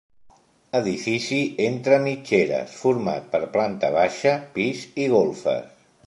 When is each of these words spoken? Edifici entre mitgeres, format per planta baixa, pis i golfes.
Edifici 0.77 1.41
entre 1.65 1.99
mitgeres, 2.05 2.73
format 2.85 3.27
per 3.35 3.41
planta 3.57 3.91
baixa, 3.97 4.33
pis 4.55 4.81
i 5.05 5.11
golfes. 5.17 5.69